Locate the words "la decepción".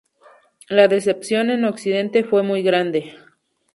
0.67-1.51